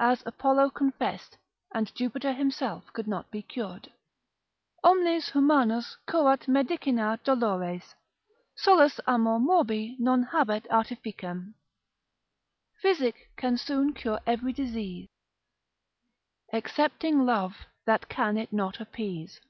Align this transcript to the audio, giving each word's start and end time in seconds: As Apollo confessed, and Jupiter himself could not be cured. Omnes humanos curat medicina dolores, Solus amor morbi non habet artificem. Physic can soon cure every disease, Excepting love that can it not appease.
As 0.00 0.22
Apollo 0.24 0.70
confessed, 0.70 1.36
and 1.74 1.94
Jupiter 1.94 2.32
himself 2.32 2.90
could 2.94 3.06
not 3.06 3.30
be 3.30 3.42
cured. 3.42 3.92
Omnes 4.82 5.32
humanos 5.32 5.98
curat 6.08 6.48
medicina 6.48 7.20
dolores, 7.24 7.94
Solus 8.54 8.98
amor 9.06 9.38
morbi 9.38 9.94
non 9.98 10.22
habet 10.32 10.66
artificem. 10.70 11.52
Physic 12.80 13.28
can 13.36 13.58
soon 13.58 13.92
cure 13.92 14.18
every 14.26 14.54
disease, 14.54 15.10
Excepting 16.54 17.26
love 17.26 17.66
that 17.84 18.08
can 18.08 18.38
it 18.38 18.54
not 18.54 18.80
appease. 18.80 19.42